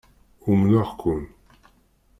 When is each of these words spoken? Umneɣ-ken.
Umneɣ-ken. 0.49 1.21